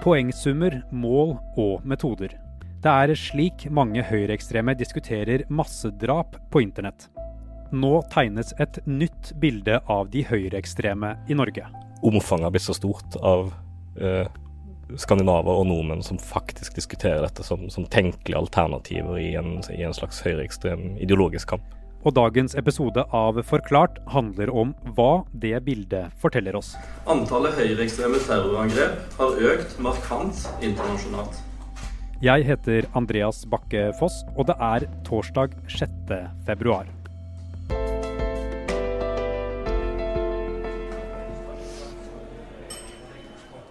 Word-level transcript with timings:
Poengsummer, 0.00 0.78
mål 0.90 1.34
og 1.60 1.82
metoder. 1.84 2.32
Det 2.80 2.88
er 2.88 3.10
slik 3.20 3.66
mange 3.68 4.00
høyreekstreme 4.00 4.72
diskuterer 4.72 5.42
massedrap 5.52 6.38
på 6.48 6.62
internett. 6.64 7.10
Nå 7.68 7.98
tegnes 8.08 8.54
et 8.64 8.78
nytt 8.88 9.34
bilde 9.42 9.76
av 9.92 10.08
de 10.08 10.22
høyreekstreme 10.24 11.12
i 11.28 11.36
Norge. 11.36 11.68
Omfanget 12.00 12.48
har 12.48 12.54
blitt 12.54 12.64
så 12.64 12.78
stort 12.78 13.18
av 13.20 13.52
eh, 14.00 14.24
skandinaver 14.96 15.60
og 15.60 15.68
nordmenn 15.68 16.00
som 16.06 16.16
faktisk 16.16 16.80
diskuterer 16.80 17.20
dette 17.26 17.44
som, 17.44 17.68
som 17.68 17.84
tenkelige 17.84 18.40
alternativer 18.40 19.20
i 19.20 19.34
en, 19.36 19.58
i 19.68 19.84
en 19.84 19.94
slags 20.00 20.24
høyreekstrem 20.24 20.94
ideologisk 20.96 21.52
kamp. 21.52 21.76
Og 22.00 22.14
dagens 22.16 22.54
episode 22.56 23.02
av 23.12 23.36
Forklart 23.44 23.98
handler 24.08 24.48
om 24.56 24.70
hva 24.96 25.26
det 25.36 25.58
bildet 25.66 26.14
forteller 26.22 26.56
oss. 26.56 26.72
Antallet 27.04 27.58
høyreekstreme 27.58 28.16
terrorangrep 28.24 29.18
har 29.18 29.42
økt 29.50 29.76
markant 29.84 30.46
internasjonalt. 30.64 31.36
Jeg 32.24 32.46
heter 32.48 32.88
Andreas 32.96 33.42
Bakke 33.48 33.90
Foss, 34.00 34.22
og 34.32 34.48
det 34.48 34.56
er 34.64 34.88
torsdag 35.04 35.52
6. 35.68 35.92
februar. 36.48 36.88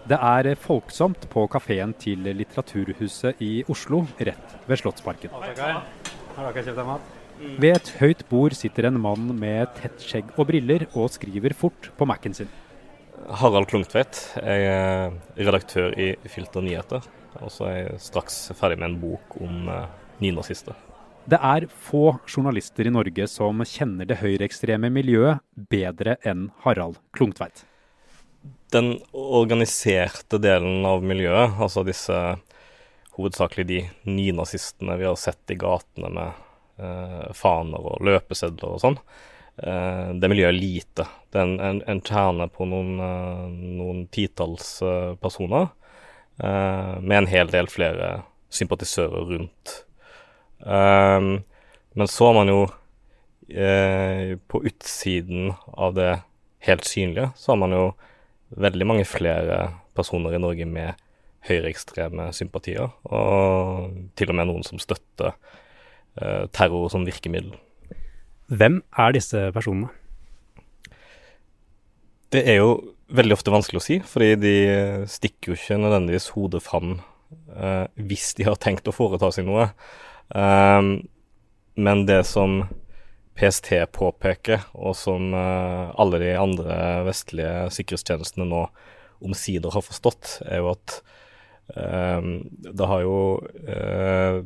Det 0.09 0.17
er 0.17 0.55
folksomt 0.57 1.25
på 1.29 1.43
kafeen 1.53 1.93
til 2.01 2.25
Litteraturhuset 2.25 3.41
i 3.45 3.63
Oslo, 3.69 4.05
rett 4.17 4.57
ved 4.69 4.81
Slottsparken. 4.81 5.33
Ved 7.39 7.71
et 7.77 7.89
høyt 8.01 8.25
bord 8.27 8.55
sitter 8.57 8.89
en 8.89 8.99
mann 8.99 9.29
med 9.39 9.69
tett 9.77 10.01
skjegg 10.03 10.33
og 10.35 10.49
briller 10.49 10.83
og 10.91 11.07
skriver 11.13 11.55
fort 11.55 11.87
på 11.95 12.07
Mac-en 12.09 12.35
sin. 12.35 12.49
Harald 13.39 13.69
Klungtveit. 13.71 14.19
Jeg 14.35 14.67
er 14.67 15.15
redaktør 15.37 15.95
i 15.95 16.11
Filter 16.27 16.65
nyheter. 16.65 17.05
Og 17.39 17.51
så 17.53 17.69
er 17.69 17.77
jeg 17.77 18.03
straks 18.03 18.41
ferdig 18.57 18.79
med 18.81 18.89
en 18.89 18.99
bok 18.99 19.37
om 19.39 19.69
uh, 19.71 19.85
nynazister. 20.19 20.75
Det 21.29 21.39
er 21.45 21.67
få 21.69 22.17
journalister 22.27 22.89
i 22.89 22.93
Norge 22.93 23.27
som 23.29 23.63
kjenner 23.67 24.07
det 24.09 24.17
høyreekstreme 24.19 24.89
miljøet 24.91 25.43
bedre 25.71 26.17
enn 26.27 26.47
Harald 26.65 26.97
Klungtveit. 27.15 27.63
Den 28.73 28.97
organiserte 29.13 30.39
delen 30.41 30.85
av 30.89 31.05
miljøet, 31.05 31.55
altså 31.61 31.85
disse 31.85 32.17
hovedsakelig 33.15 33.65
de 33.69 33.79
nynazistene 34.09 34.95
vi 34.99 35.07
har 35.07 35.17
sett 35.19 35.53
i 35.53 35.59
gatene 35.59 36.11
med 36.13 36.27
eh, 36.31 36.45
faner 37.35 37.89
og 37.91 38.05
løpesedler 38.07 38.75
og 38.75 38.81
sånn, 38.83 38.97
eh, 39.63 40.09
det 40.19 40.29
miljøet 40.31 40.53
er 40.53 40.57
lite. 40.57 41.05
Det 41.29 41.41
er 41.41 41.45
en, 41.47 41.59
en, 41.59 41.81
en 41.91 42.01
kjerne 42.05 42.49
på 42.53 42.67
noen, 42.69 42.95
eh, 43.03 43.45
noen 43.79 44.05
titalls 44.13 44.79
eh, 44.85 45.13
personer, 45.21 45.69
eh, 46.39 46.95
med 47.01 47.17
en 47.21 47.31
hel 47.31 47.51
del 47.51 47.71
flere 47.71 48.11
sympatisører 48.53 49.33
rundt. 49.33 49.75
Eh, 50.65 51.31
men 51.99 52.11
så 52.15 52.29
har 52.29 52.39
man 52.41 52.53
jo 52.55 52.61
på 53.49 54.59
utsiden 54.69 55.55
av 55.73 55.95
det 55.97 56.19
helt 56.67 56.85
synlige, 56.85 57.31
så 57.33 57.55
har 57.55 57.57
man 57.57 57.71
jo 57.73 57.85
veldig 58.61 58.85
mange 58.85 59.07
flere 59.09 59.55
personer 59.97 60.35
i 60.37 60.41
Norge 60.43 60.67
med 60.69 60.99
høyreekstreme 61.47 62.29
sympatier, 62.35 62.91
og 63.07 63.95
til 64.19 64.31
og 64.31 64.37
med 64.39 64.49
noen 64.49 64.65
som 64.67 64.81
støtter 64.81 65.31
eh, 65.31 65.57
terror 66.51 66.89
som 66.91 67.05
virkemiddel. 67.07 67.53
Hvem 68.49 68.81
er 68.97 69.13
disse 69.15 69.45
personene? 69.55 69.91
Det 72.33 72.41
er 72.45 72.59
jo 72.59 72.73
veldig 73.13 73.35
ofte 73.37 73.53
vanskelig 73.53 73.79
å 73.79 73.85
si, 73.85 73.97
fordi 74.05 74.33
de 74.41 74.55
stikker 75.09 75.51
jo 75.51 75.57
ikke 75.57 75.79
nødvendigvis 75.81 76.29
hodet 76.35 76.61
fram 76.65 76.99
eh, 77.55 77.85
hvis 78.09 78.33
de 78.37 78.45
har 78.49 78.59
tenkt 78.61 78.89
å 78.89 78.93
foreta 78.93 79.31
seg 79.33 79.47
noe. 79.49 79.69
Eh, 80.33 80.91
men 81.79 82.05
det 82.09 82.21
som 82.29 82.61
PST 83.39 83.71
påpeker, 83.95 84.65
og 84.75 84.97
som 84.99 85.33
eh, 85.33 85.85
alle 86.01 86.21
de 86.21 86.33
andre 86.37 86.77
vestlige 87.07 87.69
sikkerhetstjenestene 87.77 88.49
nå 88.49 88.65
omsider 89.25 89.73
har 89.73 89.85
forstått, 89.85 90.39
er 90.47 90.61
jo 90.61 90.69
at 90.71 90.99
um, 91.75 92.29
det 92.63 92.87
har 92.87 93.01
jo 93.03 93.17
uh, 93.67 94.37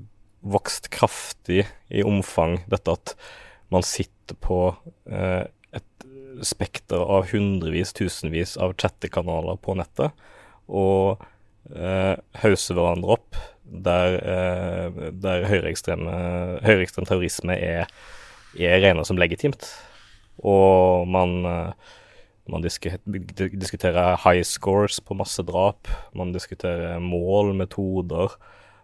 vokst 0.43 0.89
kraftig 0.93 1.63
i 1.89 2.03
omfang 2.05 2.59
dette 2.71 2.93
at 2.93 3.15
man 3.73 3.85
sitter 3.87 4.37
på 4.43 4.59
eh, 5.09 5.45
et 5.73 6.07
spekter 6.45 7.01
av 7.01 7.31
hundrevis, 7.31 7.93
tusenvis 7.95 8.57
av 8.61 8.75
chattekanaler 8.77 9.57
på 9.63 9.77
nettet 9.79 10.11
og 10.67 11.23
eh, 11.73 12.15
hauser 12.43 12.77
hverandre 12.77 13.17
opp 13.17 13.39
der, 13.63 14.19
der 15.17 15.47
høyreekstrem 15.49 16.03
terrorisme 17.07 17.55
er 17.57 17.87
er 18.59 18.81
regna 18.83 19.05
som 19.05 19.17
legitimt. 19.17 19.67
Og 20.43 21.07
man, 21.07 21.45
eh, 21.45 21.73
man 22.49 22.61
diskuterer 22.63 24.17
high 24.23 24.43
scores 24.43 24.99
på 24.99 25.15
massedrap. 25.15 25.87
Man 26.13 26.33
diskuterer 26.33 26.99
mål, 26.99 27.53
metoder. 27.53 28.35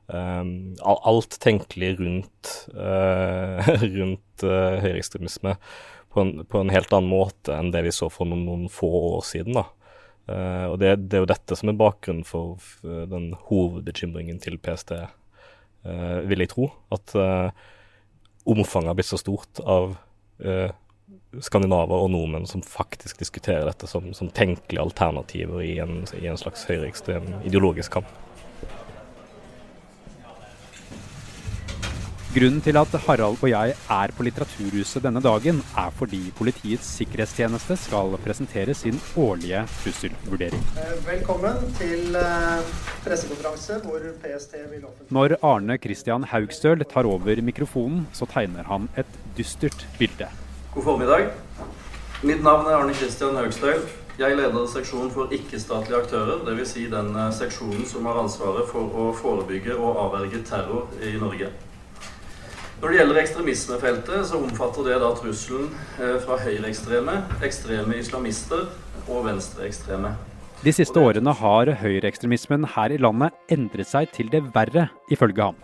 Um, 0.09 0.73
alt 0.81 1.35
tenkelig 1.39 1.99
rundt, 1.99 2.67
uh, 2.73 3.61
rundt 3.97 4.43
uh, 4.43 4.79
høyreekstremisme 4.81 5.53
på, 6.09 6.23
på, 6.49 6.61
en 6.61 6.71
helt 6.73 6.93
annen 6.95 7.11
måte 7.11 7.53
enn 7.53 7.69
det 7.69 7.83
vi 7.85 7.91
så 7.93 8.09
for 8.09 8.25
noen, 8.25 8.41
noen 8.47 8.63
få 8.73 8.89
år 9.11 9.21
siden. 9.27 9.59
Uh, 10.25 10.65
og 10.71 10.79
det, 10.81 10.95
det, 11.05 11.19
er 11.19 11.21
jo 11.21 11.29
dette 11.29 11.57
som 11.59 11.69
er 11.69 11.77
bakgrunnen 11.77 12.25
for 12.25 12.57
den 12.81 13.35
hovedbekymringen 13.51 14.41
til 14.41 14.57
PST, 14.61 14.95
vil 16.29 16.41
jeg 16.43 16.51
tro. 16.51 16.65
At 16.91 17.13
omfanget 18.49 18.89
har 18.89 18.97
blitt 18.97 19.07
så 19.07 19.19
stort 19.21 19.61
av 19.63 19.93
skandinaver 21.39 22.03
og 22.03 22.11
nordmenn 22.11 22.49
som 22.49 22.65
faktisk 22.65 23.21
diskuterer 23.21 23.69
dette 23.69 23.87
som, 23.87 24.09
som 24.17 24.31
tenkelige 24.33 24.83
alternativer 24.83 25.63
i 25.63 25.77
en, 25.81 26.01
i 26.19 26.27
en 26.27 26.39
slags 26.39 26.65
høyreekstrem 26.69 27.29
ideologisk 27.47 27.95
kamp. 27.95 28.11
Grunnen 32.29 32.61
til 32.61 32.77
at 32.77 32.91
Harald 33.07 33.39
og 33.41 33.49
jeg 33.49 33.71
er 33.73 34.11
på 34.13 34.21
Litteraturhuset 34.21 35.01
denne 35.01 35.17
dagen, 35.25 35.63
er 35.81 35.93
fordi 35.97 36.19
Politiets 36.37 36.85
sikkerhetstjeneste 36.99 37.73
skal 37.81 38.11
presentere 38.21 38.75
sin 38.77 38.99
årlige 39.17 39.63
trusselvurdering. 39.79 40.61
Eh, 40.77 40.91
velkommen 41.07 41.63
til 41.79 42.13
eh, 42.19 42.67
pressekonferanse 43.01 43.79
hvor 43.81 44.03
PST 44.21 44.53
vil 44.59 44.85
offentliggjøre 44.85 45.09
Når 45.17 45.33
Arne 45.41 45.77
Christian 45.81 46.27
Haugstøl 46.29 46.85
tar 46.91 47.09
over 47.09 47.41
mikrofonen, 47.41 48.03
så 48.13 48.27
tegner 48.29 48.69
han 48.69 48.85
et 48.95 49.17
dystert 49.37 49.87
bilde. 49.97 50.27
God 50.75 50.85
formiddag. 50.85 51.31
Mitt 52.21 52.43
navn 52.45 52.69
er 52.69 52.77
Arne 52.77 52.93
Christian 52.93 53.41
Haugstøl. 53.41 53.81
Jeg 54.19 54.37
leder 54.37 54.67
seksjonen 54.69 55.09
for 55.09 55.33
ikke-statlige 55.33 56.03
aktører, 56.03 56.45
dvs. 56.45 56.75
Si 56.75 56.85
den 56.93 57.09
eh, 57.15 57.33
seksjonen 57.33 57.89
som 57.89 58.05
har 58.05 58.21
ansvaret 58.21 58.69
for 58.69 58.85
å 58.93 59.09
forebygge 59.17 59.79
og 59.79 59.97
avverge 60.05 60.43
terror 60.45 60.93
i 61.01 61.15
Norge. 61.17 61.49
Når 62.79 62.93
det 62.93 62.99
gjelder 63.01 63.17
ekstremismefeltet, 63.19 64.19
så 64.29 64.37
omfatter 64.39 64.85
det 64.87 64.99
da 65.01 65.09
trusselen 65.17 65.65
eh, 65.99 66.15
fra 66.23 66.37
høyreekstreme, 66.39 67.15
ekstreme 67.43 67.97
islamister 67.99 68.69
og 69.03 69.25
venstreekstreme. 69.25 70.13
De 70.63 70.71
siste 70.75 71.03
årene 71.03 71.33
har 71.41 71.73
høyreekstremismen 71.81 72.63
her 72.77 72.95
i 72.95 73.01
landet 73.03 73.35
endret 73.51 73.91
seg 73.91 74.07
til 74.15 74.31
det 74.31 74.45
verre, 74.55 74.87
ifølge 75.11 75.49
ham. 75.49 75.59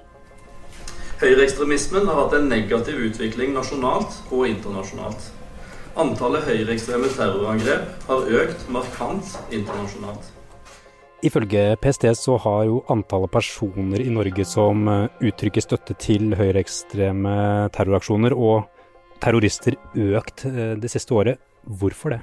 Høyreekstremismen 1.23 2.11
har 2.11 2.19
hatt 2.19 2.35
en 2.35 2.51
negativ 2.51 2.99
utvikling 3.07 3.55
nasjonalt 3.55 4.19
og 4.27 4.49
internasjonalt. 4.51 5.31
Antallet 5.95 6.43
høyreekstreme 6.49 7.07
terrorangrep 7.15 8.09
har 8.09 8.31
økt 8.43 8.67
markant 8.75 9.37
internasjonalt. 9.55 10.34
Ifølge 11.25 11.73
PST 11.81 12.05
så 12.19 12.35
har 12.43 12.67
jo 12.67 12.83
antallet 12.93 13.31
personer 13.33 14.03
i 14.03 14.11
Norge 14.13 14.43
som 14.45 14.85
eh, 14.91 15.23
uttrykker 15.25 15.63
støtte 15.63 15.95
til 15.97 16.35
høyreekstreme 16.37 17.33
terroraksjoner 17.73 18.35
og 18.35 18.67
terrorister 19.23 19.77
økt 19.95 20.43
eh, 20.51 20.75
det 20.77 20.91
siste 20.93 21.15
året. 21.17 21.41
Hvorfor 21.65 22.13
det? 22.13 22.19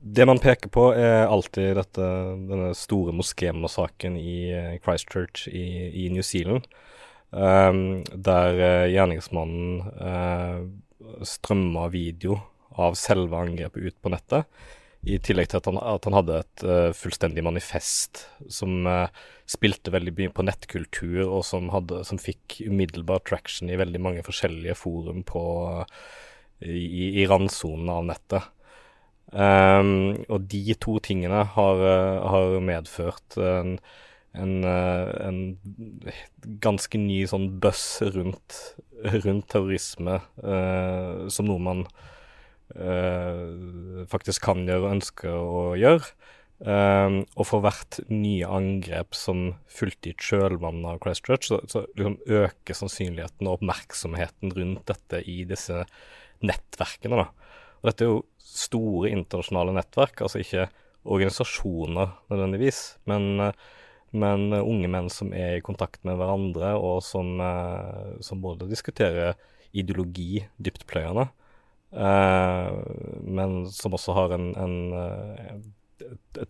Det 0.00 0.26
man 0.26 0.40
peker 0.42 0.72
på, 0.74 0.88
er 0.96 1.28
alltid 1.30 1.76
dette, 1.78 2.08
denne 2.50 2.72
store 2.74 3.14
moskémassakren 3.14 4.18
i 4.18 4.34
eh, 4.50 4.74
Christchurch 4.82 5.46
i, 5.52 5.64
i 6.02 6.08
New 6.10 6.24
Zealand, 6.26 6.66
um, 7.30 8.00
der 8.10 8.88
gjerningsmannen 8.90 9.84
uh, 10.00 11.22
strømma 11.22 11.86
video 11.94 12.40
av 12.80 12.98
selve 12.98 13.38
angrepet 13.38 13.92
ut 13.92 13.98
på 14.02 14.16
nettet. 14.16 14.48
I 15.00 15.16
tillegg 15.24 15.48
til 15.48 15.60
at 15.62 15.68
han, 15.70 15.78
at 15.80 16.04
han 16.04 16.16
hadde 16.18 16.38
et 16.42 16.62
uh, 16.68 16.90
fullstendig 16.96 17.44
manifest 17.44 18.26
som 18.52 18.84
uh, 18.84 19.08
spilte 19.48 19.92
veldig 19.94 20.12
mye 20.18 20.32
på 20.36 20.44
nettkultur, 20.44 21.22
og 21.24 21.44
som, 21.48 21.70
hadde, 21.72 22.02
som, 22.04 22.20
fikk 22.20 22.58
umiddelbar 22.66 23.22
traction 23.24 23.72
i 23.72 23.78
veldig 23.80 24.02
mange 24.04 24.24
forskjellige 24.26 24.76
forum 24.76 25.22
på, 25.24 25.44
uh, 25.80 26.04
i, 26.60 27.22
i 27.22 27.26
randsonen 27.30 27.88
av 27.94 28.04
nettet. 28.12 28.50
Um, 29.30 30.20
og 30.26 30.48
de 30.50 30.74
to 30.82 30.98
tingene 31.06 31.44
har, 31.54 31.82
har 32.34 32.56
medført 32.66 33.36
en, 33.38 33.76
en, 34.34 34.54
en, 34.66 35.38
ganske 36.60 36.98
ny 36.98 37.22
sånn 37.30 37.46
buzz 37.62 38.02
rundt, 38.10 38.58
rundt 39.22 39.46
terrorisme 39.54 40.18
som 41.30 41.46
noe 41.46 41.62
man 41.62 41.84
faktisk 44.10 44.44
kan 44.46 44.62
gjøre 44.68 44.84
og 44.84 44.92
ønsker 44.94 45.34
å 45.34 45.62
gjøre. 45.80 46.12
Um, 46.60 47.22
og 47.40 47.46
for 47.48 47.64
hvert 47.64 48.02
nye 48.12 48.44
angrep 48.44 49.16
som 49.16 49.54
fulgte 49.72 50.10
i 50.10 50.16
kjølvannet 50.20 50.90
av 50.90 50.98
Christchurch, 51.00 51.48
så, 51.48 51.60
så 51.64 51.86
liksom 51.96 52.18
øker 52.28 52.76
sannsynligheten 52.76 53.48
og 53.48 53.56
oppmerksomheten 53.62 54.52
rundt 54.58 54.84
dette 54.90 55.22
i 55.24 55.38
disse 55.48 55.86
nettverkene. 56.44 57.22
Da. 57.22 57.56
Og 57.80 57.88
dette 57.88 58.04
er 58.04 58.12
jo 58.12 58.20
store 58.44 59.08
internasjonale 59.14 59.72
nettverk, 59.78 60.20
altså 60.20 60.42
ikke 60.42 60.68
organisasjoner 61.08 62.12
nødvendigvis, 62.28 62.82
men, 63.08 63.46
men 64.12 64.46
unge 64.58 64.90
menn 64.92 65.08
som 65.12 65.32
er 65.32 65.56
i 65.56 65.64
kontakt 65.64 66.04
med 66.04 66.20
hverandre, 66.20 66.74
og 66.76 67.00
som, 67.06 67.38
eh, 67.40 68.18
som 68.26 68.44
både 68.44 68.68
diskuterer 68.68 69.38
ideologi 69.72 70.44
dyptpløyende, 70.60 71.30
men 71.90 73.54
som 73.74 73.96
også 73.96 74.14
har 74.14 74.34
en, 74.36 74.50
en 74.54 75.64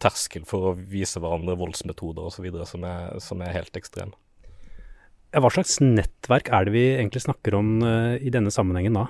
terskel 0.00 0.44
for 0.48 0.70
å 0.70 0.75
vise 0.76 1.20
hverandre 1.22 1.56
voldsmetoder 1.60 2.28
osv. 2.28 2.50
Som, 2.69 2.84
er, 2.84 3.16
som 3.25 3.40
er 3.44 3.54
helt 3.56 3.76
ekstrem. 3.81 4.12
Hva 5.31 5.50
slags 5.54 5.78
nettverk 5.82 6.50
er 6.50 6.66
det 6.66 6.75
vi 6.75 6.84
egentlig 6.96 7.22
snakker 7.22 7.54
om 7.60 7.78
uh, 7.84 8.19
i 8.19 8.32
denne 8.34 8.50
sammenhengen 8.50 8.98
da? 8.98 9.06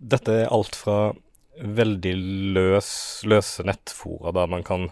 Dette 0.00 0.42
er 0.42 0.52
alt 0.52 0.76
fra 0.76 1.14
veldig 1.60 2.12
løs, 2.56 2.90
løse 3.28 3.64
nettfora 3.68 4.32
der 4.36 4.48
man 4.52 4.64
kan 4.64 4.88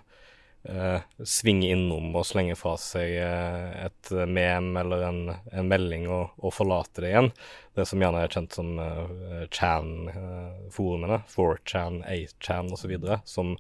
uh, 0.69 1.00
svinge 1.26 1.70
innom 1.73 2.15
og 2.17 2.26
slenge 2.26 2.56
fra 2.59 2.75
seg 2.81 3.15
eh, 3.23 3.87
et 3.87 4.11
mem 4.29 4.70
eller 4.81 5.05
en, 5.09 5.20
en 5.53 5.70
melding 5.70 6.06
og, 6.11 6.35
og, 6.41 6.53
forlate 6.55 7.05
det 7.05 7.12
igjen. 7.12 7.31
Det 7.79 7.87
som 7.88 8.03
gjerne 8.03 8.25
er 8.25 8.35
kjent 8.35 8.56
som 8.59 8.73
Chan-forumene, 9.55 11.20
4chan, 11.31 12.03
8chan 12.05 12.73
osv., 12.75 12.94
som 13.29 13.55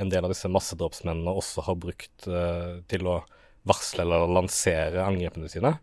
en 0.00 0.10
del 0.12 0.24
av 0.24 0.32
disse 0.32 0.50
massedrapsmennene 0.50 1.34
også 1.42 1.66
har 1.68 1.78
brukt 1.80 2.28
uh, 2.28 2.80
til 2.90 3.08
å 3.10 3.20
varsle 3.68 4.02
eller 4.02 4.26
lansere 4.26 5.04
angrepene 5.06 5.50
sine, 5.52 5.76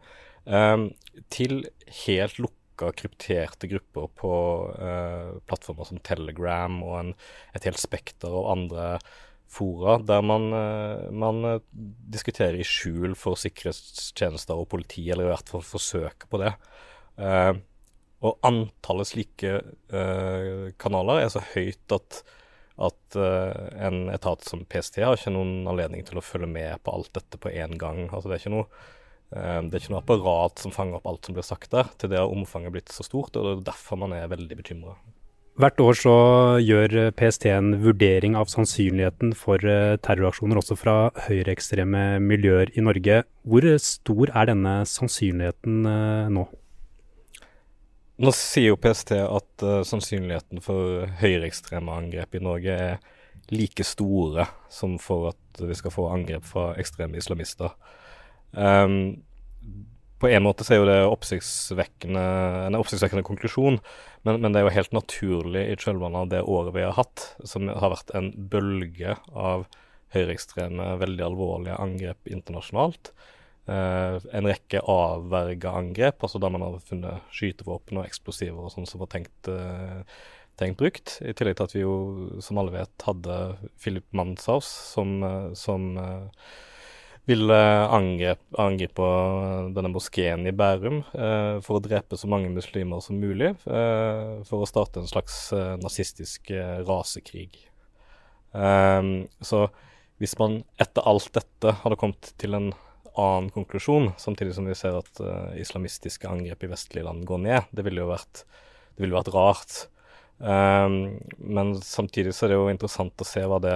til 1.32 1.62
helt 2.02 2.40
lukka, 2.42 2.90
krypterte 2.98 3.70
grupper 3.72 4.10
på 4.20 4.32
uh, 4.74 5.38
plattformer 5.48 5.88
som 5.88 6.02
Telegram 6.04 6.76
og 6.84 6.96
en, 6.98 7.14
et 7.56 7.68
helt 7.70 7.80
spekter 7.80 8.34
av 8.34 8.50
andre 8.52 8.88
fora, 9.50 9.98
der 10.06 10.22
man, 10.26 10.50
uh, 10.54 11.08
man 11.10 11.62
diskuterer 12.14 12.60
i 12.60 12.68
skjul 12.68 13.16
for 13.18 13.40
sikkerhetstjenester 13.40 14.60
og 14.60 14.70
politi, 14.72 15.08
eller 15.10 15.28
i 15.28 15.34
hvert 15.34 15.50
fall 15.50 15.66
forsøker 15.66 16.30
på 16.30 16.44
det. 16.44 16.54
og 18.24 18.46
antallet 18.48 19.08
slike 19.10 19.50
kanaler 20.80 21.20
er 21.20 21.32
så 21.34 21.42
høyt 21.54 21.92
at 21.92 22.22
at 22.80 23.16
eh, 23.16 23.86
en 23.86 24.08
etat 24.10 24.46
som 24.48 24.64
PST 24.66 25.02
har 25.04 25.18
ikke 25.18 25.34
noen 25.36 25.68
anledning 25.68 26.06
til 26.08 26.20
å 26.20 26.24
følge 26.24 26.48
med 26.48 26.80
på 26.86 26.94
alt 26.96 27.12
dette 27.18 27.40
på 27.42 27.52
én 27.52 27.76
gang. 27.80 28.06
Altså, 28.08 28.30
det, 28.30 28.38
er 28.38 28.44
ikke 28.44 28.56
noe, 28.56 28.68
uh, 29.36 29.60
det 29.66 29.74
er 29.74 29.82
ikke 29.82 29.94
noe 29.96 30.04
apparat 30.04 30.64
som 30.64 30.74
fanger 30.76 31.00
opp 31.00 31.10
alt 31.12 31.28
som 31.28 31.36
blir 31.36 31.48
sagt 31.48 31.74
der. 31.76 31.92
Til 32.00 32.14
det 32.14 32.22
har 32.22 32.32
omfanget 32.32 32.76
blitt 32.76 32.94
så 32.94 33.04
stort, 33.06 33.36
og 33.36 33.46
det 33.46 33.56
er 33.58 33.66
derfor 33.74 34.00
man 34.00 34.16
er 34.16 34.32
veldig 34.32 34.60
bekymra. 34.62 34.96
Hvert 35.60 35.82
år 35.84 35.98
så 36.00 36.16
gjør 36.64 37.10
PST 37.20 37.50
en 37.52 37.74
vurdering 37.84 38.38
av 38.40 38.48
sannsynligheten 38.48 39.34
for 39.36 39.60
eh, 39.68 39.98
terroraksjoner 40.00 40.62
også 40.62 40.78
fra 40.80 40.94
høyreekstreme 41.26 42.04
miljøer 42.24 42.72
i 42.80 42.84
Norge. 42.86 43.26
Hvor 43.44 43.68
stor 43.84 44.32
er 44.32 44.48
denne 44.54 44.78
sannsynligheten 44.88 45.84
nå? 46.32 46.46
Nå 48.20 48.34
sier 48.36 48.74
jo 48.74 48.80
PST 48.80 49.14
at 49.16 49.64
uh, 49.64 49.80
sannsynligheten 49.88 50.60
for 50.64 51.06
høyreekstreme 51.22 51.94
angrep 52.02 52.36
i 52.36 52.42
Norge 52.44 52.74
er 52.76 52.98
like 53.52 53.86
store 53.88 54.46
som 54.72 54.98
for 55.00 55.32
at 55.32 55.62
vi 55.64 55.78
skal 55.78 55.94
få 55.94 56.10
angrep 56.12 56.44
fra 56.48 56.74
ekstreme 56.82 57.18
islamister. 57.20 57.72
Um, 58.52 59.22
på 60.20 60.30
en 60.30 60.44
måte 60.44 60.66
så 60.68 60.76
er 60.76 60.82
jo 60.82 60.88
det 60.90 61.00
oppsiktsvekkende, 61.08 62.24
en 62.68 62.78
oppsiktsvekkende 62.80 63.26
konklusjon, 63.28 63.80
men, 64.28 64.40
men, 64.42 64.52
det 64.52 64.62
er 64.62 64.68
jo 64.68 64.76
helt 64.76 64.96
naturlig 64.96 65.66
i 65.70 65.78
kjølvannet 65.80 66.26
av 66.26 66.32
det 66.34 66.42
året 66.44 66.76
vi 66.76 66.84
har 66.84 66.98
hatt, 66.98 67.30
som 67.48 67.70
har 67.72 67.94
vært 67.94 68.12
en 68.18 68.32
bølge 68.52 69.16
av 69.32 69.68
høyreekstreme, 70.16 70.96
veldig 71.00 71.26
alvorlige 71.26 71.78
angrep 71.80 72.32
internasjonalt. 72.32 73.14
Eh, 73.70 74.18
en 74.36 74.50
rekke 74.50 74.82
avverga 74.90 75.76
angrep, 75.78 76.26
altså 76.26 76.42
der 76.42 76.52
man 76.52 76.66
har 76.66 76.80
funnet 76.84 77.32
skytevåpen 77.36 78.02
og 78.02 78.10
eksplosiver 78.10 78.66
og 78.66 78.74
sånn 78.74 78.90
som 78.90 79.04
var 79.04 79.12
tenkt, 79.14 79.52
eh, 79.52 80.02
tenkt, 80.60 80.80
brukt. 80.82 81.20
I 81.22 81.36
tillegg 81.38 81.60
til 81.60 81.70
at 81.70 81.76
vi 81.78 81.86
jo, 81.86 81.94
som 82.44 82.60
alle 82.60 82.74
vet, 82.76 82.96
hadde 83.06 83.38
Philip 83.80 84.08
Manshaus 84.12 84.68
som, 84.96 85.22
som 85.56 85.94
som 85.94 85.96
ville 87.28 87.58
angrep, 87.94 88.42
angripe 88.58 89.08
denne 89.76 89.92
moskeen 89.94 90.48
i 90.50 90.54
Bærum 90.56 91.02
for 91.12 91.78
å 91.78 91.84
drepe 91.84 92.18
så 92.18 92.30
mange 92.32 92.50
muslimer 92.54 93.04
som 93.06 93.20
mulig, 93.22 93.52
for 93.66 94.58
å 94.64 94.70
starte 94.70 95.04
en 95.04 95.10
slags 95.10 95.52
nazistisk 95.84 96.50
rasekrig. 96.88 97.60
så 98.50 99.62
hvis 100.20 100.36
man 100.40 100.64
etter 100.82 101.06
alt 101.08 101.30
dette 101.38 101.76
hadde 101.84 102.00
kommet 102.00 102.34
til 102.42 102.58
en 102.58 102.72
annen 103.20 103.50
konklusjon, 103.54 104.12
samtidig 104.20 104.56
som 104.56 104.68
vi 104.68 104.76
ser 104.78 104.98
at 105.00 105.22
islamistiske 105.60 106.28
angrep 106.30 106.66
i 106.66 106.72
vestlige 106.72 107.06
land 107.08 107.26
går 107.30 107.42
ned. 107.46 107.70
Det 107.76 107.86
ville 107.86 108.04
jo 108.04 108.10
vært, 108.12 108.44
ville 109.00 109.16
vært 109.16 109.32
rart. 109.36 109.80
Men 110.40 111.74
samtidig 111.84 112.34
så 112.36 112.46
er 112.46 112.54
det 112.54 112.60
jo 112.60 112.70
interessant 112.72 113.24
å 113.24 113.28
se 113.28 113.44
hva, 113.44 113.60
det, 113.64 113.76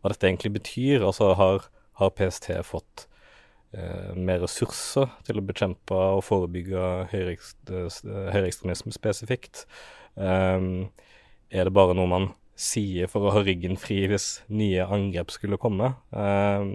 hva 0.00 0.12
dette 0.12 0.30
egentlig 0.30 0.54
betyr. 0.58 1.06
Altså 1.06 1.32
har, 1.38 1.66
har 1.98 2.14
PST 2.16 2.50
fått 2.66 3.06
eh, 3.76 4.12
mer 4.14 4.42
ressurser 4.44 5.10
til 5.26 5.40
å 5.40 5.46
bekjempe 5.46 5.94
og 6.18 6.24
forebygge 6.26 6.82
høyreekstremisme 7.12 8.92
spesifikt? 8.94 9.66
Um, 10.14 10.88
er 11.48 11.64
det 11.68 11.74
bare 11.76 11.94
noe 11.96 12.10
man 12.10 12.30
sier 12.58 13.06
for 13.06 13.22
å 13.22 13.32
ha 13.36 13.42
ryggen 13.46 13.78
fri 13.78 14.00
hvis 14.10 14.40
nye 14.50 14.82
angrep 14.82 15.30
skulle 15.30 15.60
komme. 15.62 15.92
Uh, 16.10 16.66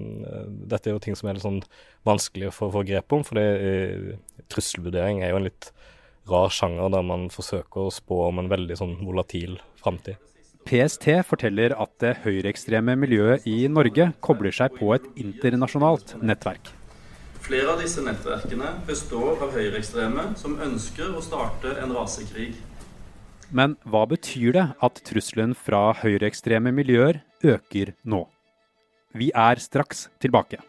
dette 0.71 0.89
er 0.89 0.95
jo 0.95 1.01
ting 1.03 1.17
som 1.19 1.27
er 1.27 1.36
litt 1.36 1.43
sånn 1.45 1.59
vanskelig 2.07 2.50
å 2.50 2.69
få 2.71 2.86
grep 2.88 3.15
om, 3.15 3.25
for 3.27 3.39
uh, 3.39 4.13
trusselvurdering 4.53 5.21
er 5.21 5.33
jo 5.33 5.41
en 5.41 5.50
litt 5.50 5.74
rar 6.29 6.53
sjanger 6.55 6.91
der 6.93 7.03
man 7.03 7.27
forsøker 7.33 7.88
å 7.89 7.91
spå 7.91 8.29
om 8.29 8.39
en 8.39 8.51
veldig 8.51 8.79
sånn 8.79 8.95
volatil 9.03 9.57
framtid. 9.81 10.15
PST 10.67 11.10
forteller 11.27 11.75
at 11.75 11.91
det 12.01 12.15
høyreekstreme 12.24 12.96
miljøet 13.00 13.48
i 13.50 13.67
Norge 13.67 14.10
kobler 14.24 14.55
seg 14.55 14.75
på 14.79 14.93
et 14.96 15.05
internasjonalt 15.20 16.15
nettverk. 16.24 16.72
Flere 17.43 17.74
av 17.74 17.82
disse 17.84 18.03
nettverkene 18.03 18.70
består 18.88 19.43
av 19.43 19.51
høyreekstreme 19.51 20.29
som 20.39 20.55
ønsker 20.63 21.12
å 21.12 21.24
starte 21.24 21.75
en 21.84 21.91
rasekrig. 21.96 22.53
Men 23.53 23.75
hva 23.84 24.05
betyr 24.10 24.55
det 24.55 24.67
at 24.88 25.03
trusselen 25.05 25.53
fra 25.53 25.89
høyreekstreme 26.00 26.72
miljøer 26.74 27.22
øker 27.43 27.93
nå? 28.08 28.25
Vi 29.13 29.34
er 29.36 29.62
straks 29.62 30.08
tilbake. 30.24 30.63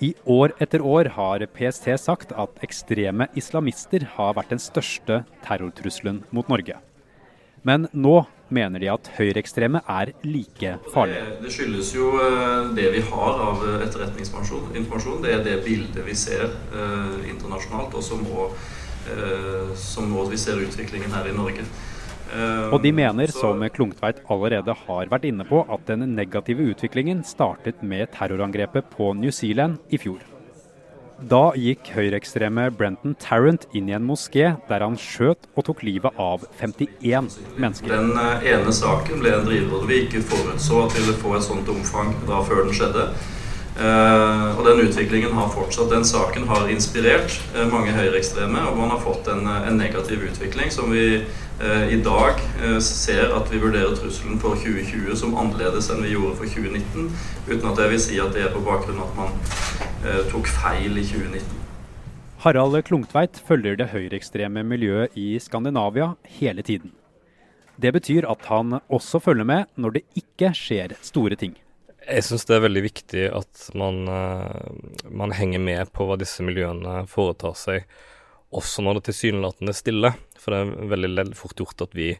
I 0.00 0.14
år 0.24 0.54
etter 0.64 0.80
år 0.80 1.10
har 1.12 1.42
PST 1.52 1.84
sagt 2.00 2.30
at 2.32 2.62
ekstreme 2.64 3.26
islamister 3.36 4.06
har 4.14 4.32
vært 4.38 4.54
den 4.54 4.62
største 4.62 5.18
terrortrusselen 5.44 6.22
mot 6.32 6.48
Norge. 6.48 6.78
Men 7.68 7.84
nå 7.92 8.22
mener 8.48 8.80
de 8.80 8.88
at 8.88 9.10
høyreekstreme 9.18 9.82
er 9.84 10.14
like 10.24 10.78
farlige. 10.94 11.26
Det, 11.42 11.52
skyldes 11.52 11.92
jo 11.92 12.14
uh, 12.16 12.72
det 12.72 12.88
vi 12.96 13.04
har 13.10 13.44
av 13.44 13.60
etterretningsinformasjon. 13.84 15.20
Det 15.20 15.36
er 15.36 15.44
det 15.44 15.60
bildet 15.68 16.00
vi 16.06 16.16
ser 16.16 16.48
eh, 16.48 17.28
internasjonalt, 17.28 17.92
og 17.92 18.00
som 18.00 18.24
òg 18.24 18.56
uh, 20.24 20.30
vi 20.32 20.40
ser 20.40 20.64
utviklingen 20.64 21.12
her 21.12 21.28
i 21.28 21.36
Norge. 21.36 21.68
Og 22.70 22.78
de 22.84 22.92
mener, 22.94 23.32
som 23.34 23.62
Klungtveit 23.74 24.20
allerede 24.30 24.74
har 24.86 25.10
vært 25.10 25.26
inne 25.30 25.46
på, 25.48 25.64
at 25.66 25.86
den 25.90 26.14
negative 26.14 26.70
utviklingen 26.72 27.24
startet 27.26 27.82
med 27.82 28.12
terrorangrepet 28.16 28.92
på 28.94 29.14
New 29.18 29.34
Zealand 29.34 29.80
i 29.90 29.98
fjor. 30.00 30.20
Da 31.20 31.50
gikk 31.52 31.90
høyreekstreme 31.92 32.70
Brenton 32.72 33.12
Tarrant 33.20 33.66
inn 33.76 33.90
i 33.90 33.92
en 33.92 34.06
moské 34.08 34.54
der 34.70 34.80
han 34.80 34.96
skjøt 34.96 35.50
og 35.52 35.66
tok 35.66 35.82
livet 35.84 36.16
av 36.16 36.46
51 36.56 37.28
mennesker. 37.60 37.92
Den 37.92 38.14
eh, 38.16 38.46
ene 38.54 38.72
saken 38.72 39.20
ble 39.20 39.34
en 39.36 39.44
driver 39.44 39.84
vi 39.90 40.00
ikke 40.06 40.22
forutså 40.30 40.86
at 40.86 40.96
ville 40.96 41.18
få 41.20 41.34
et 41.36 41.44
sånt 41.44 41.68
omfang 41.68 42.14
da 42.24 42.40
før 42.46 42.64
den 42.64 42.72
skjedde. 42.78 43.04
Uh, 43.78 44.58
og 44.58 44.64
den 44.66 44.80
utviklingen 44.82 45.32
har 45.32 45.52
fortsatt. 45.54 45.92
Den 45.92 46.04
saken 46.04 46.48
har 46.50 46.66
inspirert 46.72 47.36
uh, 47.54 47.68
mange 47.70 47.94
høyreekstreme, 47.94 48.64
og 48.66 48.80
man 48.80 48.90
har 48.90 48.98
fått 49.04 49.30
en, 49.30 49.46
en 49.46 49.78
negativ 49.78 50.24
utvikling 50.26 50.72
som 50.74 50.90
vi 50.90 51.22
uh, 51.22 51.86
i 51.86 52.00
dag 52.02 52.42
ser 52.82 53.30
at 53.36 53.52
vi 53.52 53.62
vurderer 53.62 53.94
trusselen 53.94 54.42
for 54.42 54.58
2020 54.58 55.14
som 55.22 55.38
annerledes 55.38 55.90
enn 55.92 56.02
vi 56.02 56.16
gjorde 56.16 56.34
for 56.40 56.50
2019, 56.50 57.08
uten 57.46 57.70
at 57.70 57.80
jeg 57.84 57.94
vil 57.94 58.04
si 58.08 58.20
at 58.20 58.34
det 58.34 58.44
er 58.48 58.52
på 58.54 58.64
bakgrunn 58.66 59.00
av 59.00 59.12
at 59.12 59.18
man 59.20 59.40
tok 60.32 60.48
feil 60.48 60.96
i 60.96 61.04
2019. 61.04 61.58
Harald 62.40 62.78
Klungtveit 62.88 63.36
følger 63.46 63.76
det 63.76 63.90
høyreekstreme 63.92 64.64
miljøet 64.64 65.16
i 65.20 65.34
Skandinavia 65.42 66.14
hele 66.40 66.64
tiden. 66.64 66.94
Det 67.80 67.92
betyr 67.92 68.24
at 68.28 68.48
han 68.48 68.80
også 68.88 69.20
følger 69.20 69.44
med 69.44 69.68
når 69.76 69.98
det 69.98 70.06
ikke 70.16 70.54
skjer 70.56 70.96
store 71.04 71.36
ting. 71.36 71.52
Jeg 72.06 72.24
syns 72.26 72.46
det 72.48 72.56
er 72.56 72.64
veldig 72.64 72.82
viktig 72.84 73.24
at 73.36 73.66
man, 73.78 74.04
uh, 74.08 75.10
man, 75.12 75.34
henger 75.36 75.60
med 75.62 75.92
på 75.92 76.06
hva 76.08 76.16
disse 76.20 76.44
miljøene 76.46 77.02
foretar 77.10 77.56
seg, 77.58 77.84
også 78.56 78.82
når 78.82 78.98
det 78.98 79.10
tilsynelatende 79.10 79.74
er 79.74 79.78
stille. 79.78 80.12
For 80.40 80.54
det 80.54 80.62
er 80.62 80.94
veldig 80.94 81.26
fort 81.38 81.60
gjort 81.60 81.84
at 81.84 81.94
vi 81.94 82.14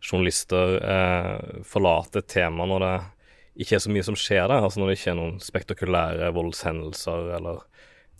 journalister 0.00 0.76
eh, 0.80 1.62
forlater 1.66 2.22
et 2.22 2.28
tema 2.30 2.66
når 2.68 2.84
det 2.84 2.94
ikke 3.64 3.78
er 3.78 3.82
så 3.82 3.92
mye 3.92 4.04
som 4.06 4.18
skjer 4.18 4.46
der. 4.46 4.62
Altså 4.62 4.80
når 4.80 4.90
det 4.90 4.98
ikke 4.98 5.10
er 5.12 5.18
noen 5.18 5.40
spektakulære 5.42 6.30
voldshendelser 6.36 7.32
eller 7.38 7.64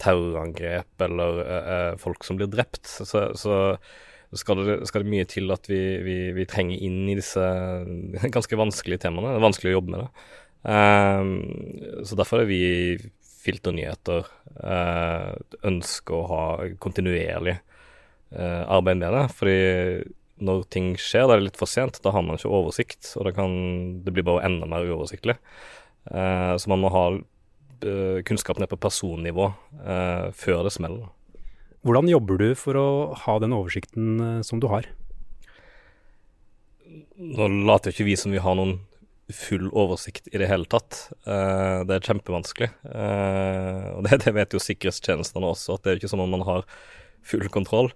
terrorangrep 0.03 1.07
eller 1.07 1.41
eh, 1.45 1.93
folk 2.01 2.25
som 2.27 2.41
blir 2.41 2.51
drept. 2.53 2.85
Så, 2.87 3.29
så 3.37 3.61
skal 4.37 4.65
det, 4.65 4.79
skal 4.91 5.05
det, 5.05 5.13
mye 5.13 5.29
til 5.29 5.53
at 5.55 5.69
vi, 5.71 5.81
vi, 6.05 6.17
vi 6.37 6.49
trenger 6.49 6.83
inn 6.89 7.05
i 7.09 7.19
disse 7.19 7.45
ganske 8.37 8.61
vanskelige 8.61 9.07
temaene. 9.07 9.35
Det 9.35 9.41
er 9.41 9.49
vanskelig 9.49 9.73
å 9.73 9.79
jobbe 9.79 9.95
med 9.95 10.05
det. 10.05 10.29
Um, 10.67 11.45
så 12.03 12.19
derfor 12.19 12.43
er 12.43 12.49
vi 12.51 12.61
filternyheter 13.47 14.27
uh, 14.59 15.35
ønsker 15.67 16.17
å 16.17 16.27
ha 16.33 16.45
kontinuerlig 16.83 17.55
uh, 18.35 18.65
arbeid 18.75 18.99
med 18.99 19.15
det. 19.15 19.25
Fordi 19.39 19.61
når 20.43 20.67
ting 20.75 20.91
skjer, 21.01 21.29
da 21.29 21.37
er 21.37 21.43
det 21.43 21.53
litt 21.53 21.61
for 21.61 21.71
sent. 21.71 22.01
Da 22.03 22.13
har 22.15 22.25
man 22.27 22.41
ikke 22.41 22.51
oversikt, 22.51 23.13
og 23.15 23.29
det, 23.29 23.37
kan, 23.39 23.55
det 24.03 24.15
blir 24.17 24.27
bare 24.27 24.45
enda 24.49 24.69
mer 24.71 24.89
uoversiktlig. 24.89 25.39
Uh, 26.11 26.55
så 26.59 26.73
man 26.73 26.83
må 26.83 26.93
ha 26.95 27.09
kunnskap 28.25 28.57
ned 28.57 28.71
på 28.71 28.79
personnivå 28.81 29.51
før 30.33 30.63
det 30.65 30.71
smeller. 30.73 31.11
Hvordan 31.85 32.09
jobber 32.09 32.39
du 32.41 32.47
for 32.57 32.79
å 32.81 32.87
ha 33.21 33.35
den 33.43 33.53
oversikten 33.53 34.41
som 34.49 34.63
du 34.65 34.71
har? 34.73 34.89
Nå 37.21 37.51
later 37.69 37.93
ikke 37.93 38.07
vi 38.09 38.17
som 38.17 38.33
vi 38.33 38.41
har 38.41 38.57
noen 38.57 38.79
full 39.33 39.71
oversikt 39.75 40.29
i 40.33 40.39
det 40.39 40.49
hele 40.51 40.69
tatt. 40.71 41.09
Uh, 41.27 41.83
det 41.87 41.99
er 41.99 42.07
kjempevanskelig. 42.11 42.69
Uh, 42.85 43.97
og 43.97 44.07
det, 44.07 44.21
det, 44.25 44.35
vet 44.37 44.55
jo 44.55 44.63
sikkerhetstjenestene 44.63 45.51
også, 45.51 45.77
at 45.77 45.85
det 45.85 45.91
er 45.91 45.97
jo 45.97 46.05
ikke 46.05 46.13
som 46.15 46.23
om 46.25 46.37
man 46.37 46.47
har 46.47 46.67
full 47.27 47.49
kontroll. 47.53 47.91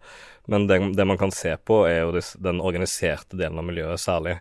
Men 0.50 0.66
det, 0.66 0.80
det 0.98 1.06
man 1.06 1.20
kan 1.20 1.32
se 1.34 1.54
på, 1.62 1.84
er 1.86 2.02
jo 2.02 2.24
den 2.42 2.62
organiserte 2.64 3.38
delen 3.38 3.60
av 3.60 3.68
miljøet 3.68 4.02
særlig. 4.02 4.40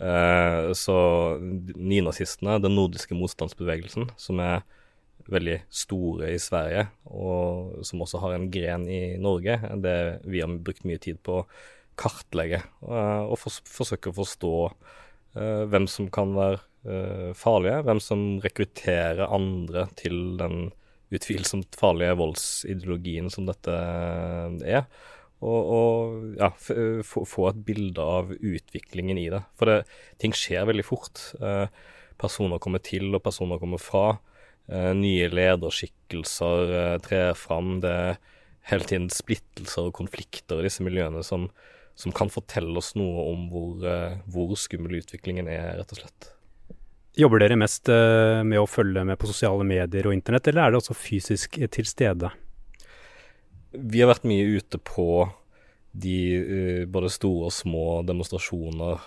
Uh, 0.00 0.72
så 0.76 0.96
nynazistene, 1.42 2.56
den 2.62 2.78
nordiske 2.78 3.16
motstandsbevegelsen, 3.18 4.08
som 4.16 4.40
er 4.42 4.64
veldig 5.30 5.60
store 5.70 6.32
i 6.32 6.40
Sverige, 6.42 6.88
og 7.06 7.84
som 7.86 8.00
også 8.02 8.18
har 8.24 8.34
en 8.34 8.48
gren 8.50 8.88
i 8.90 9.18
Norge, 9.22 9.60
det 9.84 9.94
vi 10.26 10.40
har 10.42 10.56
brukt 10.64 10.82
mye 10.88 10.98
tid 10.98 11.20
på 11.22 11.42
å 11.42 11.46
kartlegge 12.00 12.58
og 12.82 13.36
forsøke 13.38 14.10
å 14.10 14.16
forstå 14.16 14.50
hvem 15.34 15.86
som 15.88 16.10
kan 16.12 16.34
være 16.36 16.60
uh, 16.88 17.32
farlige, 17.38 17.80
hvem 17.86 18.00
som 18.02 18.22
rekrutterer 18.44 19.24
andre 19.26 19.86
til 19.98 20.36
den 20.40 20.70
utvilsomt 21.12 21.76
farlige 21.76 22.16
voldsideologien 22.16 23.28
som 23.32 23.44
dette 23.44 23.72
eh, 23.76 24.78
er. 24.78 24.86
Og, 25.44 25.72
og 25.76 26.38
ja, 26.38 26.48
få 27.04 27.42
et 27.50 27.58
bilde 27.66 28.00
av 28.00 28.30
utviklingen 28.32 29.20
i 29.20 29.26
det. 29.28 29.42
For 29.60 29.68
det, 29.68 29.74
ting 30.22 30.32
skjer 30.32 30.64
veldig 30.70 30.86
fort. 30.86 31.20
Personer 32.16 32.62
kommer 32.64 32.80
til, 32.80 33.10
og 33.12 33.20
personer 33.26 33.60
kommer 33.60 33.82
fra. 33.82 34.14
nye 34.96 35.28
lederskikkelser 35.28 37.02
trer 37.04 37.36
fram. 37.36 37.74
Det 37.84 37.92
er 37.92 38.16
hele 38.70 38.88
tiden 38.88 39.10
splittelser 39.12 39.90
og 39.90 39.96
konflikter 39.98 40.62
i 40.62 40.70
disse 40.70 40.86
miljøene 40.86 41.20
som 41.26 41.50
som 41.94 42.14
kan 42.16 42.30
fortelle 42.32 42.74
oss 42.78 42.94
noe 42.98 43.26
om 43.32 43.48
hvor, 43.52 43.82
eh, 43.88 44.16
hvor 44.32 44.54
skummel 44.58 45.00
utviklingen 45.02 45.50
er, 45.50 45.76
rett 45.80 45.92
og 45.94 46.02
slett. 46.02 46.30
Jobber 47.18 47.42
dere 47.42 47.58
mest 47.60 47.90
eh, 47.92 48.40
med 48.46 48.62
å 48.62 48.68
følge 48.70 49.04
med 49.04 49.20
på 49.20 49.28
sosiale 49.28 49.66
medier 49.68 50.08
og 50.08 50.16
internett, 50.16 50.48
eller 50.48 50.64
er 50.64 50.72
det 50.72 50.80
også 50.80 50.96
fysisk 50.96 51.60
til 51.76 51.88
stede? 51.88 52.32
Vi 53.72 54.00
har 54.02 54.12
vært 54.12 54.28
mye 54.28 54.58
ute 54.58 54.80
på 54.80 55.28
de 55.92 56.86
både 56.88 57.10
store 57.12 57.50
og 57.50 57.52
små 57.52 57.86
demonstrasjoner 58.08 59.02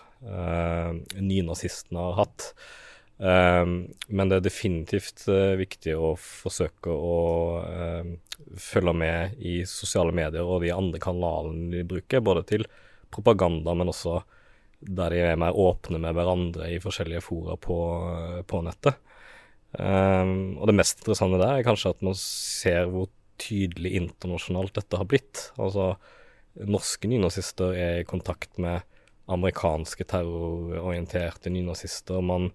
nynazistene 1.17 2.01
har 2.01 2.19
hatt. 2.19 2.45
Uh, 3.15 3.87
men 4.07 4.31
det 4.31 4.39
er 4.39 4.47
definitivt 4.47 5.27
viktig 5.59 5.95
å 5.95 6.13
forsøke 6.19 6.91
å 6.91 7.19
følge 8.59 8.93
med 8.97 9.37
i 9.39 9.61
sosiale 9.69 10.11
medier 10.15 10.43
og 10.43 10.65
de 10.65 10.73
andre 10.75 10.99
kanalene 11.01 11.71
de 11.71 11.85
bruker, 11.87 12.23
både 12.23 12.43
til 12.49 12.65
propaganda, 13.13 13.73
men 13.77 13.91
også 13.91 14.19
der 14.85 15.13
de 15.13 15.21
er 15.23 15.39
mer 15.39 15.55
åpne 15.57 15.99
med 16.01 16.15
hverandre 16.17 16.67
i 16.73 16.81
forskjellige 16.83 17.23
fora 17.25 17.55
på, 17.57 17.77
på 18.47 18.61
nettet. 18.65 18.99
Um, 19.75 20.55
og 20.59 20.69
det 20.69 20.77
mest 20.77 21.01
interessante 21.01 21.39
der 21.41 21.59
er 21.59 21.67
kanskje 21.67 21.91
at 21.95 22.03
man 22.05 22.15
ser 22.19 22.85
hvor 22.91 23.09
tydelig 23.41 23.95
internasjonalt 23.99 24.75
dette 24.77 24.99
har 24.99 25.07
blitt. 25.09 25.49
Altså, 25.59 25.95
norske 26.69 27.09
nynazister 27.11 27.75
er 27.75 28.01
i 28.01 28.07
kontakt 28.07 28.59
med 28.61 28.85
amerikanske 29.31 30.05
terrororienterte 30.07 31.51
nynazister. 31.51 32.21
Man 32.23 32.51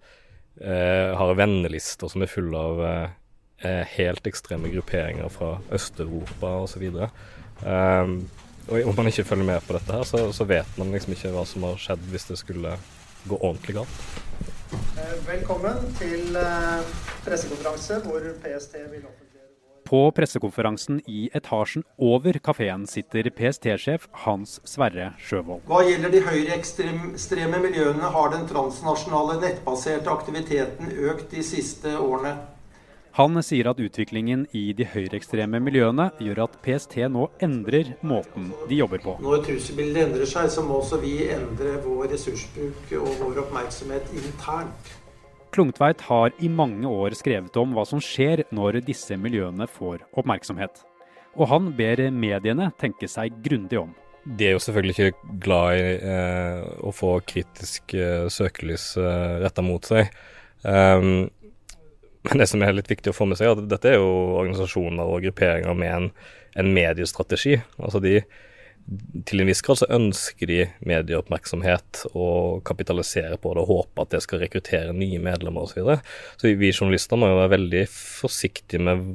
eh, 0.60 1.10
har 1.16 1.34
vennelister 1.38 2.10
som 2.10 2.24
er 2.24 2.30
fulle 2.30 2.58
av 2.58 2.82
eh, 2.86 3.84
helt 3.96 4.26
ekstreme 4.26 4.72
grupperinger 4.72 5.28
fra 5.32 5.58
Øst-Europa 5.72 6.54
osv. 6.64 6.86
Um, 7.60 8.14
og 8.70 8.88
om 8.88 8.96
man 8.96 9.10
ikke 9.10 9.26
følger 9.28 9.44
med 9.44 9.66
på 9.66 9.76
dette, 9.76 9.92
her, 9.92 10.04
så, 10.08 10.30
så, 10.32 10.46
vet 10.48 10.78
man 10.80 10.92
liksom 10.94 11.12
ikke 11.12 11.32
hva 11.34 11.44
som 11.48 11.66
har 11.68 11.80
skjedd 11.80 12.06
hvis 12.12 12.28
det 12.30 12.38
skulle 12.40 12.76
gå 13.28 13.36
ordentlig 13.36 13.80
galt. 13.80 13.98
Eh, 15.00 15.16
velkommen 15.26 15.90
til 15.98 16.38
pressekonferanse 17.26 18.00
hvor 18.06 18.30
PST 18.44 18.78
vil 18.78 19.02
offentliggjøre 19.04 19.29
på 19.90 20.04
pressekonferansen 20.14 21.00
i 21.10 21.24
etasjen 21.34 21.82
over 21.98 22.38
kafeen 22.38 22.86
sitter 22.86 23.26
PST-sjef 23.34 24.06
Hans 24.24 24.60
Sverre 24.68 25.10
Sjøvold. 25.18 25.64
Hva 25.66 25.82
gjelder 25.88 26.14
de 26.14 26.22
høyreekstreme 26.28 27.58
miljøene, 27.64 28.12
har 28.14 28.30
den 28.30 28.46
transnasjonale 28.50 29.40
nettbaserte 29.42 30.12
aktiviteten 30.12 30.94
økt 31.10 31.34
de 31.34 31.42
siste 31.46 31.96
årene. 31.98 32.36
Han 33.18 33.42
sier 33.42 33.66
at 33.66 33.80
utviklingen 33.82 34.44
i 34.54 34.68
de 34.78 34.86
høyreekstreme 34.86 35.58
miljøene 35.58 36.12
gjør 36.22 36.44
at 36.44 36.54
PST 36.62 36.94
nå 37.10 37.26
endrer 37.42 37.96
måten 38.06 38.52
de 38.70 38.78
jobber 38.78 39.02
på. 39.02 39.16
Når 39.24 39.42
trusselbildet 39.48 40.04
endrer 40.06 40.30
seg, 40.30 40.46
så 40.54 40.62
må 40.62 40.78
også 40.78 41.00
vi 41.02 41.16
endre 41.34 41.80
vår 41.82 42.12
ressursbruk 42.14 42.94
og 43.02 43.10
vår 43.24 43.42
oppmerksomhet 43.48 44.14
internt. 44.14 44.94
Klungtveit 45.50 46.04
har 46.06 46.30
i 46.38 46.48
mange 46.48 46.86
år 46.86 47.16
skrevet 47.18 47.56
om 47.58 47.72
hva 47.74 47.82
som 47.88 48.02
skjer 48.02 48.44
når 48.54 48.80
disse 48.86 49.16
miljøene 49.18 49.66
får 49.66 50.04
oppmerksomhet. 50.14 50.84
Og 51.34 51.50
han 51.50 51.72
ber 51.78 52.04
mediene 52.14 52.70
tenke 52.78 53.08
seg 53.10 53.34
grundig 53.42 53.80
om. 53.80 53.90
De 54.24 54.46
er 54.46 54.54
jo 54.54 54.62
selvfølgelig 54.62 54.94
ikke 54.94 55.36
glad 55.42 55.80
i 55.80 55.84
eh, 56.12 56.64
å 56.86 56.92
få 56.94 57.16
kritisk 57.26 57.94
eh, 57.96 58.28
søkelys 58.30 58.92
eh, 59.00 59.38
retta 59.42 59.64
mot 59.64 59.86
seg. 59.86 60.10
Um, 60.62 61.30
men 62.28 62.42
det 62.42 62.50
som 62.50 62.62
er 62.62 62.76
litt 62.76 62.90
viktig 62.90 63.10
å 63.10 63.16
få 63.16 63.26
med 63.26 63.40
seg, 63.40 63.48
er 63.48 63.56
at 63.56 63.70
dette 63.70 63.90
er 63.90 63.96
jo 63.96 64.10
organisasjoner 64.42 65.08
og 65.08 65.24
grupperinger 65.24 65.78
med 65.82 65.94
en, 65.94 66.08
en 66.60 66.72
mediestrategi. 66.76 67.56
Altså 67.80 68.02
de, 68.04 68.18
til 69.26 69.42
en 69.42 69.46
viss 69.46 69.62
grad 69.62 69.78
så 69.78 69.86
ønsker 69.94 70.50
de 70.50 70.64
medieoppmerksomhet 70.88 72.00
og 72.10 72.62
kapitalisere 72.66 73.36
på 73.38 73.52
det 73.54 73.62
og 73.62 73.70
håpe 73.70 74.02
at 74.02 74.16
det 74.16 74.22
skal 74.24 74.42
rekruttere 74.42 74.94
nye 74.96 75.20
medlemmer 75.22 75.62
osv. 75.62 75.76
Så, 75.76 75.78
videre. 75.78 75.98
så 76.40 76.50
vi 76.58 76.72
journalister 76.72 77.20
må 77.20 77.28
jo 77.30 77.38
være 77.38 77.52
veldig 77.54 77.84
forsiktige 77.92 78.82
med 78.82 79.06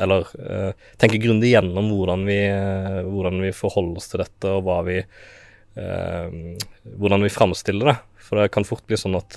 Eller 0.00 0.24
uh, 0.40 0.72
tenke 1.00 1.20
grundig 1.22 1.52
gjennom 1.52 1.92
hvordan 1.92 2.24
vi, 2.28 2.40
uh, 2.48 3.02
hvordan 3.06 3.44
vi, 3.44 3.52
forholder 3.54 4.00
oss 4.00 4.10
til 4.10 4.24
dette, 4.24 4.54
og 4.56 4.64
hva 4.66 4.80
vi 4.88 4.98
uh, 5.04 6.56
Hvordan 6.96 7.26
vi 7.26 7.34
framstiller 7.34 7.92
det. 7.92 7.98
For 8.24 8.40
det 8.40 8.50
kan 8.54 8.66
fort 8.66 8.86
bli 8.88 8.98
sånn 8.98 9.18
at 9.18 9.36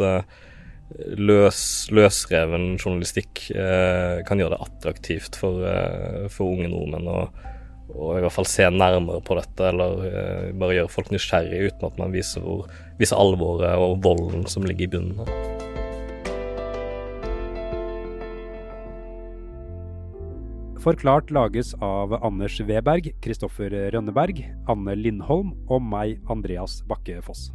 løs, 1.18 1.60
løsreven 1.90 2.76
journalistikk 2.76 3.48
kan 3.50 4.42
gjøre 4.42 4.54
det 4.54 4.66
attraktivt 4.68 5.38
for, 5.40 5.64
for 6.30 6.54
unge 6.54 6.70
nordmenn 6.70 7.10
å, 7.10 7.24
å, 7.94 8.14
i 8.18 8.24
hvert 8.24 8.34
fall 8.36 8.50
se 8.50 8.68
nærmere 8.74 9.22
på 9.26 9.38
dette, 9.40 9.70
eller 9.70 10.06
eh, 10.10 10.52
bare 10.58 10.78
gjøre 10.80 10.94
folk 10.94 11.12
nysgjerrige 11.14 11.72
uten 11.72 11.90
at 11.90 12.00
man 12.02 12.14
viser, 12.16 12.46
hvor, 12.46 12.70
viser 13.00 13.20
alvoret 13.22 13.78
og 13.80 14.00
volden 14.06 14.48
som 14.50 14.66
ligger 14.68 14.88
i 14.88 14.94
bunnen. 14.96 15.62
Forklart 20.84 21.30
lages 21.32 21.72
av 21.80 22.12
Anders 22.20 22.58
Weberg, 22.68 23.14
Kristoffer 23.24 23.72
Rønneberg, 23.94 24.42
Anne 24.68 24.98
Lindholm 25.00 25.54
og 25.72 25.80
meg, 25.80 26.18
Andreas 26.28 26.82
Bakke 26.90 27.22
Foss. 27.24 27.54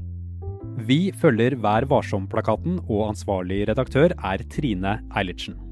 Vi 0.88 1.10
følger 1.12 1.58
Vær 1.60 1.84
varsom-plakaten, 1.90 2.80
og 2.88 3.10
ansvarlig 3.10 3.66
redaktør 3.68 4.16
er 4.16 4.48
Trine 4.48 5.00
Eilertsen. 5.12 5.67